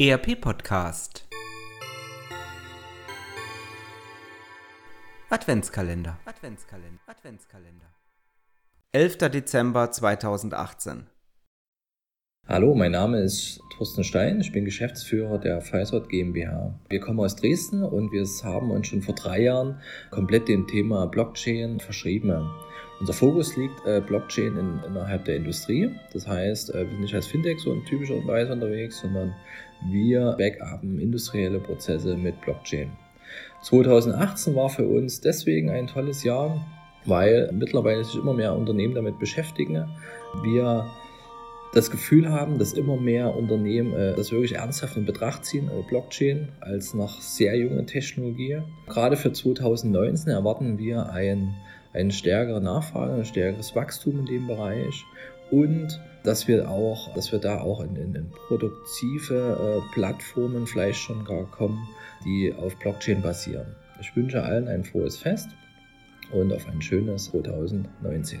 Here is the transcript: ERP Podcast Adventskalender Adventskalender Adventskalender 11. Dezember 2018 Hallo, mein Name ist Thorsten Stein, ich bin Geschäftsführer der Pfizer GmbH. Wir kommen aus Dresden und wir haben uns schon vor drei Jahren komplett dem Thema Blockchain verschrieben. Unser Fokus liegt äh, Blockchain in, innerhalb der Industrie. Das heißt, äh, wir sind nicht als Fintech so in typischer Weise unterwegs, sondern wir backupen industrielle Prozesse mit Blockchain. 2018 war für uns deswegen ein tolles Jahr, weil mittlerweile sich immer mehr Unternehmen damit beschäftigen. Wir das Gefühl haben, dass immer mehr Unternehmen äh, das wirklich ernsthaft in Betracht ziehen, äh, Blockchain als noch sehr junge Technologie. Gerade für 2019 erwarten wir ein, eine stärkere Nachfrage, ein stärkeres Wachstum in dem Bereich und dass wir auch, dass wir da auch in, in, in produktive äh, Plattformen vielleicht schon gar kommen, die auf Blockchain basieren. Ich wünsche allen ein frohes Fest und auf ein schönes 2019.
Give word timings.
ERP 0.00 0.40
Podcast 0.40 1.26
Adventskalender 5.28 6.20
Adventskalender 6.24 7.00
Adventskalender 7.08 7.86
11. 8.92 9.16
Dezember 9.32 9.90
2018 9.90 11.08
Hallo, 12.46 12.76
mein 12.76 12.92
Name 12.92 13.22
ist 13.22 13.60
Thorsten 13.76 14.04
Stein, 14.04 14.40
ich 14.40 14.52
bin 14.52 14.64
Geschäftsführer 14.64 15.38
der 15.38 15.60
Pfizer 15.60 16.00
GmbH. 16.06 16.78
Wir 16.88 17.00
kommen 17.00 17.18
aus 17.18 17.34
Dresden 17.34 17.82
und 17.82 18.12
wir 18.12 18.24
haben 18.44 18.70
uns 18.70 18.86
schon 18.86 19.02
vor 19.02 19.16
drei 19.16 19.42
Jahren 19.42 19.80
komplett 20.12 20.46
dem 20.46 20.68
Thema 20.68 21.06
Blockchain 21.06 21.80
verschrieben. 21.80 22.48
Unser 23.00 23.12
Fokus 23.12 23.56
liegt 23.56 23.86
äh, 23.86 24.00
Blockchain 24.00 24.56
in, 24.56 24.80
innerhalb 24.84 25.24
der 25.24 25.36
Industrie. 25.36 25.90
Das 26.12 26.26
heißt, 26.26 26.74
äh, 26.74 26.80
wir 26.80 26.90
sind 26.90 27.00
nicht 27.00 27.14
als 27.14 27.28
Fintech 27.28 27.60
so 27.60 27.72
in 27.72 27.84
typischer 27.84 28.26
Weise 28.26 28.52
unterwegs, 28.52 29.00
sondern 29.00 29.34
wir 29.88 30.34
backupen 30.36 30.98
industrielle 30.98 31.60
Prozesse 31.60 32.16
mit 32.16 32.40
Blockchain. 32.40 32.90
2018 33.62 34.54
war 34.56 34.68
für 34.68 34.86
uns 34.86 35.20
deswegen 35.20 35.70
ein 35.70 35.86
tolles 35.86 36.24
Jahr, 36.24 36.64
weil 37.04 37.50
mittlerweile 37.52 38.02
sich 38.04 38.16
immer 38.16 38.34
mehr 38.34 38.54
Unternehmen 38.54 38.94
damit 38.94 39.18
beschäftigen. 39.18 39.88
Wir 40.42 40.86
das 41.72 41.90
Gefühl 41.90 42.30
haben, 42.30 42.58
dass 42.58 42.72
immer 42.72 42.96
mehr 42.96 43.36
Unternehmen 43.36 43.92
äh, 43.92 44.14
das 44.14 44.32
wirklich 44.32 44.56
ernsthaft 44.56 44.96
in 44.96 45.04
Betracht 45.04 45.44
ziehen, 45.44 45.68
äh, 45.68 45.82
Blockchain 45.88 46.48
als 46.60 46.94
noch 46.94 47.20
sehr 47.20 47.56
junge 47.56 47.84
Technologie. 47.86 48.62
Gerade 48.86 49.16
für 49.16 49.32
2019 49.32 50.32
erwarten 50.32 50.78
wir 50.78 51.10
ein, 51.10 51.54
eine 51.92 52.12
stärkere 52.12 52.60
Nachfrage, 52.60 53.12
ein 53.14 53.24
stärkeres 53.24 53.74
Wachstum 53.74 54.20
in 54.20 54.26
dem 54.26 54.46
Bereich 54.46 55.04
und 55.50 56.00
dass 56.24 56.48
wir 56.48 56.70
auch, 56.70 57.14
dass 57.14 57.32
wir 57.32 57.38
da 57.38 57.60
auch 57.60 57.80
in, 57.80 57.96
in, 57.96 58.14
in 58.14 58.30
produktive 58.48 59.80
äh, 59.80 59.94
Plattformen 59.94 60.66
vielleicht 60.66 60.98
schon 60.98 61.24
gar 61.24 61.44
kommen, 61.50 61.88
die 62.24 62.52
auf 62.54 62.76
Blockchain 62.76 63.22
basieren. 63.22 63.76
Ich 64.00 64.14
wünsche 64.16 64.42
allen 64.42 64.68
ein 64.68 64.84
frohes 64.84 65.16
Fest 65.16 65.48
und 66.32 66.52
auf 66.52 66.68
ein 66.68 66.82
schönes 66.82 67.26
2019. 67.26 68.40